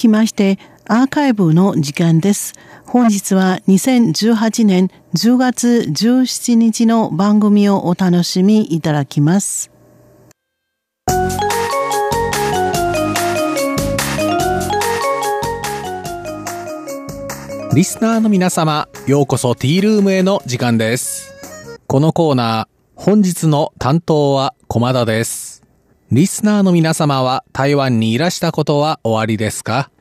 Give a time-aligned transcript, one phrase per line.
[0.00, 2.54] きまして、アーカイブの時間です。
[2.86, 9.70] 本日は2018年10月17日の番組をお楽しみいただきます。
[17.72, 21.78] リスナーの皆様、ようこそティールームへの時間です。
[21.86, 25.49] このコーナー、本日の担当は駒田です。
[26.12, 29.92] リスナーの皆様は台湾にいらしたことはおありですか？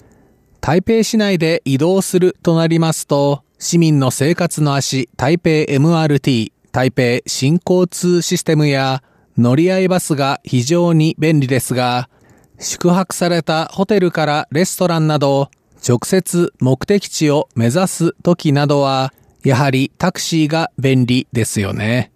[0.60, 9.04] 台北市内で移動するとなりますと、市民の生活の足、台北 MRT、台北新交通システムや
[9.38, 12.10] 乗り合いバスが非常に便利ですが、
[12.58, 15.52] 宿泊されたホテルからレストランなど、
[15.88, 22.12] 直接目的地を目指す時などは、やはりタクシーが便利ですよね。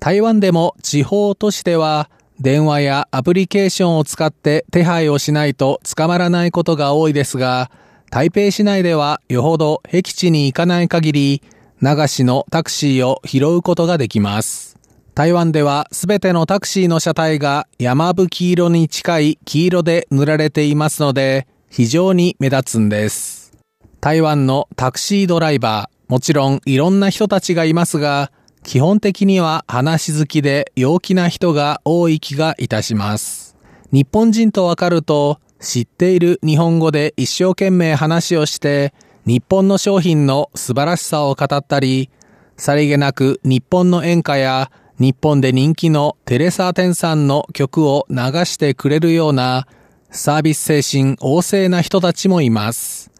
[0.00, 2.10] 台湾でも地方都市では
[2.42, 7.70] 電話やアプリケーションを使って手配をしないと捕まらないことが多いですが、
[8.10, 11.42] 台北市内ではよほど僻地に行かない限り、
[11.80, 14.76] 流しのタクシーを拾うことができます。
[15.14, 23.52] 台湾ではすべてのタクシーの車体が山吹色に近い黄色で塗られていますので、非常に目立つんです。
[24.00, 28.32] 台湾のタクシードライバー、もちろんいろんな人たちがいますが、
[28.64, 33.56] 基本的には話好きで陽気な人が多い気がいたします。
[33.90, 38.94] 日本人とわかると、知っている日本語で一生懸命話をして、
[39.26, 42.10] 日本の商品の素晴らしさを語ったり、
[42.56, 49.66] さりげなく日本の演歌や日本で人気のテレサ・テンさんの曲を流してくれるような
[50.10, 53.10] サービス精神旺盛な人たちもいます。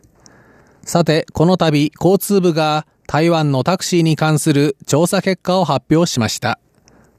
[0.82, 6.58] さて、この度交通部が台湾のタクシーに関する調査結果を発表しました。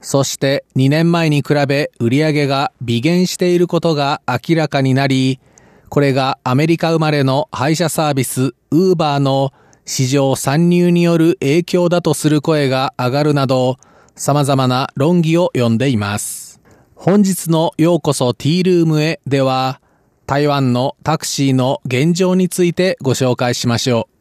[0.01, 5.39] そして2年前に比べ売り上げが微減していることが明らかになり、
[5.89, 9.53] これがアメリカ生まれの配車サービスウーバーの
[9.85, 13.77] 市場参入による影響だとする声が上がるなど、
[14.15, 16.61] 様々な論議を呼んでいます。
[16.95, 19.81] 本日のようこそティールームへでは、
[20.25, 24.12] 台湾のタクシーの現状についてご紹介しましょう。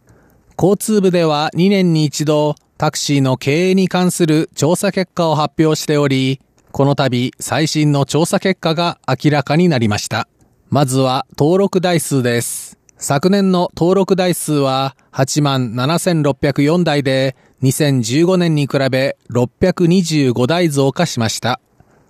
[0.59, 6.41] 交通部では2年に一度タクシーの経営に関する調査結果を発表しており、
[6.73, 10.29] この度最新の調査結果が明らかになりました。
[10.71, 12.79] まずは登録台数です。
[12.97, 21.61] 昨年の登録台数は8万7604台で2015年に比べ625台増加しました。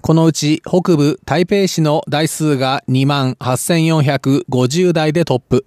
[0.00, 5.66] このうち北部台北市の台数が2万8450台でトップ。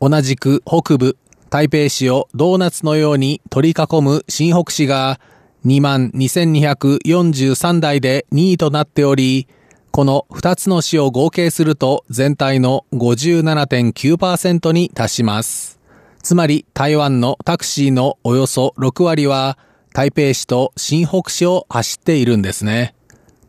[0.00, 1.16] 同じく北部
[1.48, 5.20] 台北市をドーナツのように取り囲む新北市が
[5.64, 9.46] 2万2243台で2位となっており、
[9.92, 15.78] この2つの市を合計すると全体の57.9%に達します。
[16.22, 19.56] つまり台湾のタクシーのおよそ6割は
[19.94, 22.94] 台北市と新北市を走っているんですね。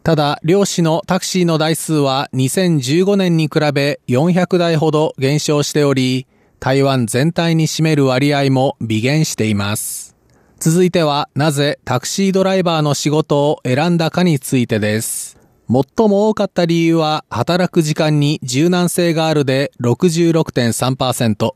[0.03, 6.27] ただ、両市のタクシーの台数は2015年に比べ400台ほど減少しており、
[6.59, 10.15] 台湾全体に占める割合も微減しています。
[10.59, 15.37] 続いては、なぜタクシードライバーの仕事を選んだかについてです。
[15.69, 21.53] 最も多かった理由は、働く時間に柔軟性があるで66.3%、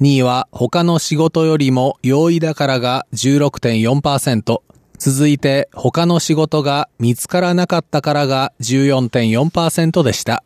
[0.00, 4.60] 2位は他の仕事よりも容易だからが16.4%、
[4.98, 10.44] 続いて他の仕事が見つからなかったからが14.4%でした。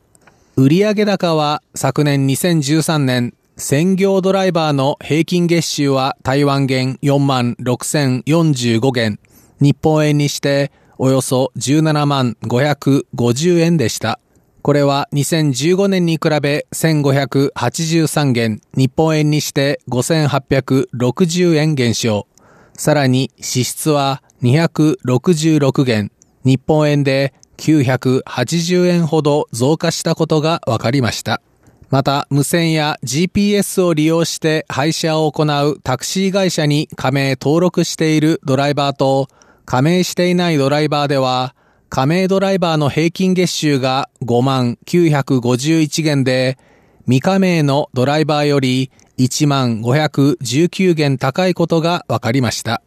[0.57, 9.19] 売上高は昨年2013年専業ドライバーの平均月収は台湾元4万6045元、
[9.61, 14.21] 日本円にしておよそ17万550円でした。
[14.63, 22.29] これは2015年に比べ1583元、日本円にして5860円減少。
[22.75, 26.13] さらに支出は266元、
[26.45, 31.43] 日本円で980円ほど増加したことが分かりました。
[31.91, 39.29] また、無線や GPS を利用して配車を行うタクシー会社に加盟登録しているドライバーと、
[39.65, 41.55] 加盟していないドライバーでは、
[41.89, 46.59] 加盟ドライバーの平均月収が5万951元で、
[47.05, 52.83] 未加盟のドライバーより1万519元高いことが分かりました。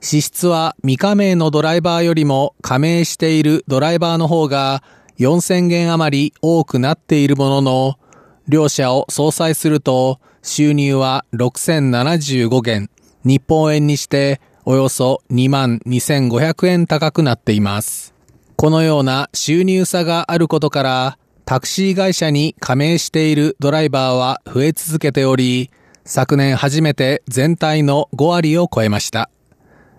[0.00, 4.84] 支出は未加盟のドライバーよりも加盟しているドライバーの方が
[5.18, 7.98] 4000元余り多くなっているものの、
[8.48, 12.88] 両者を相殺すると収入は6075元、
[13.24, 18.14] 日本円にしておよそ2万2500円高くなっています。
[18.56, 25.70] このような収入差があることから、タクシー会社に加盟しているドライバーは増え続けており、
[26.04, 29.28] 昨年初めて全体の5割を超えました。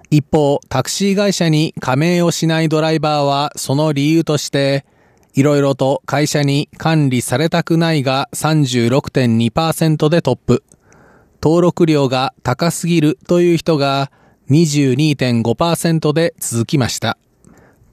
[0.09, 4.85] 一方、タクシー会社に加盟をしないドライバーはその理由として、
[5.37, 10.63] いろいろと会社に管理されたくないが36.2%でトップ。
[11.43, 14.11] 登録料が高すぎるという人が
[14.49, 17.19] 22.5%で続きました。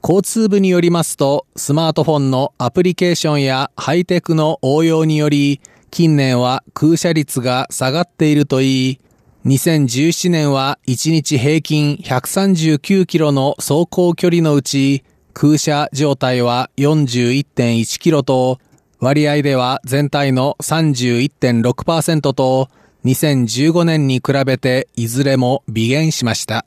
[0.01, 5.61] 交通部によりますと、スマートフォンのアプリケーションやハイテクの応用により、
[5.91, 8.99] 近年は空車率が下がっているといい、
[9.45, 15.03] 2017年は1日平均139キロの走行距離のうち、
[15.37, 18.57] 空車状態は41.1キロと、
[19.01, 22.69] 割合では全体の31.6%と、
[23.03, 26.65] 2015年に比べていずれも微減しました。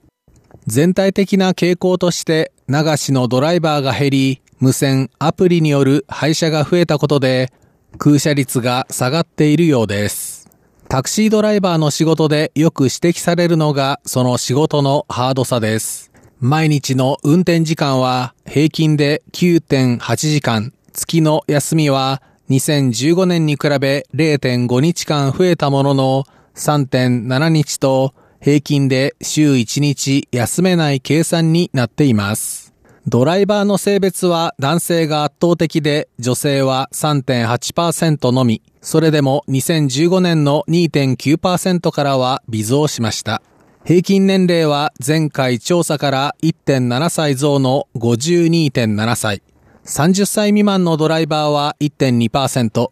[0.67, 7.51] 全体的な傾向として流しのドライバーが減り、無線アプリによる配車が増えたことで
[7.97, 10.51] 空車率が下がっているようです。
[10.91, 16.08] タクシードライバーの仕事でよく指摘されるのがその仕事のハードさです。
[16.41, 26.25] 毎日の運転時間は平均で9.8時間、月の休みは2015年に比べ0.5日間増えたものの
[26.55, 32.73] 3.7日と平均で週1日休めない計算になっています。
[33.09, 38.63] ドライバーの性別は男性が圧倒的で女性は3.8%のみ。
[38.81, 43.43] それでも2015年の2.9%からは微増しました。
[43.89, 49.43] 平均年齢は前回調査から1.7歳増の52.7歳。
[49.87, 52.91] 30歳未満のドライバーは1.2%、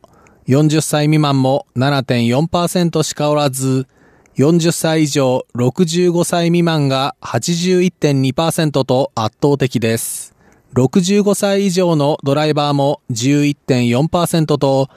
[0.48, 3.86] 40歳未満も7.4%しかおらず、
[4.36, 10.34] 40歳以上65歳未満が81.2%と圧倒的です。
[10.72, 14.88] 65歳以上のドライバーも11.4%と、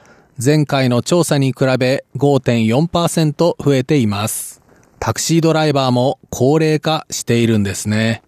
[0.42, 4.59] 前回の調査に比べ5.4%増えています。
[5.00, 8.22] タクシードライバーも高齢化しているんですね。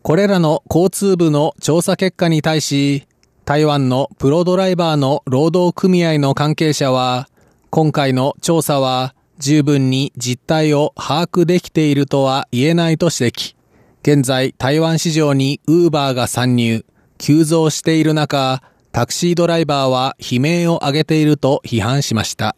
[0.00, 3.06] これらの交通部の調査結果に対し、
[3.44, 7.28] 台湾のプロドライバーの労働組合の関係者は、
[7.68, 13.54] 今回の調査は十分に実態を把握できているとは言えないと指摘。
[14.00, 16.86] 現在台湾市場にウーバーが参入、
[17.18, 18.62] 急増している中、
[18.92, 22.56] タクシードライバーは悲鳴を上げていると批判しました。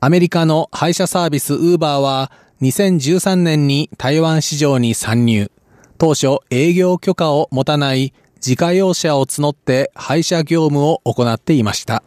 [0.00, 2.32] アメリカの配車サービスウーバーは
[2.62, 5.50] 2013年に台湾市場に参入。
[5.98, 12.04] 当初営業許可を持たない自家用車を募って配車業務を行っていました。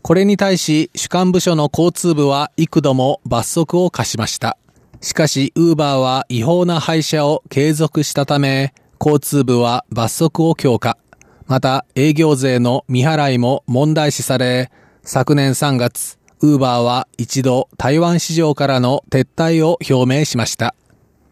[0.00, 4.56] これに対し主管部署の交通部は幾度も罰則を課しました。
[5.02, 10.98] しかし、ウーバーは違法な配車を継続したため、交通部は罰則を強化。
[11.46, 14.72] また、営業税の未払いも問題視され、
[15.04, 20.74] 昨年3月、ウーバーは一度台湾市場からの撤退を表明しました。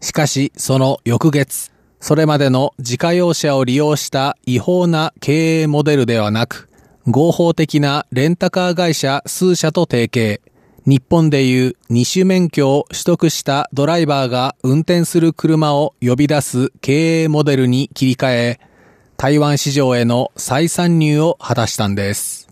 [0.00, 1.70] しかし、その翌月、
[2.00, 6.68] それまでの自家用車を利用した違法な経営モデルではなく、
[7.06, 10.42] 合法的なレンタカー会社数社と提携、
[10.86, 18.60] 日本でいう二種免許を取得したドライバーが運転する車を呼び出す経営モデルに切り替え、
[19.16, 22.45] 台湾市場への再参入を果たしたんです。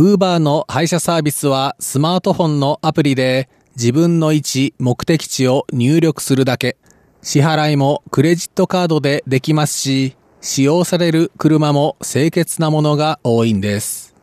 [0.00, 6.78] ウーバーの配車サービスはスマートフォンのアプリで自分の位置、目的地を入力するだけ。
[7.20, 14.14] 支払いもクレジットカードでできますし、使用される車も清潔なものが多いんです。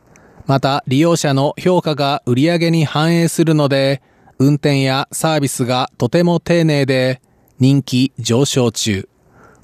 [0.46, 4.02] また、利用者の評価が売上に反映するので、
[4.40, 7.22] 運転やサービスがとても丁寧で、
[7.60, 9.08] 人気上昇中。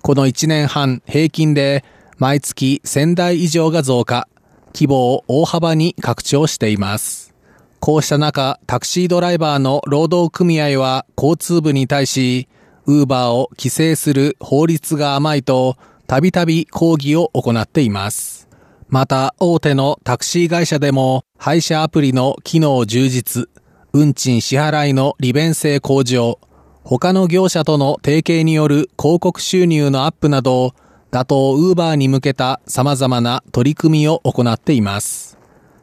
[0.00, 1.84] この1年半平均で
[2.18, 4.28] 毎月1000台以上が増加。
[4.74, 7.32] 規模を大幅に拡張しています。
[7.80, 12.48] こうした中、タクシードライバーの労働組合は交通部に対し、
[12.86, 15.76] ウーバーを規制する法律が甘いと、
[16.06, 18.48] たびたび抗議を行っています。
[18.88, 23.48] また、大手のタクシー会社でも、配車アプリの機能充実、
[23.92, 26.38] 運賃支払いの利便性向上、
[26.84, 30.74] 他の業者との提携による広告収入のアップなど、
[31.14, 35.38] 打倒ウーバーに向けた様々な取り組みを行っています。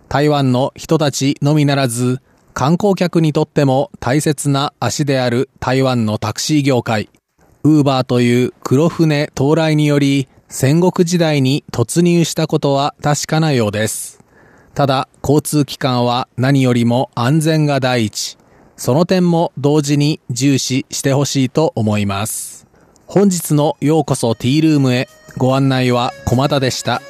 [0.09, 2.19] 台湾の人たちのみならず、
[2.53, 7.07] 観光客にとっても大切な足である台湾のタクシー業界。
[7.63, 14.19] ウーバーという黒船到来により戦国時代に突入したことは確かなようです。
[14.73, 18.37] ただ、交通機関は何よりも安全が第一。
[18.75, 22.67] その点も同時に重視してほしいと思います。
[23.13, 27.01] 本日のようこそティールームへご案内は駒田でした。